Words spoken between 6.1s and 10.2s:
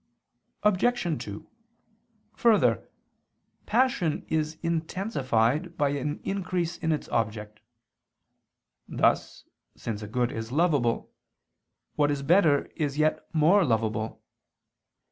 increase in its object: thus since a